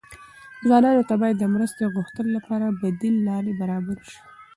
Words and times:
ځوانانو 0.67 1.03
ته 1.09 1.15
باید 1.21 1.37
د 1.39 1.45
مرستې 1.53 1.83
غوښتلو 1.95 2.29
لپاره 2.37 2.77
بدیل 2.81 3.15
لارې 3.27 3.53
برابرې 3.61 4.03
شي. 4.09 4.19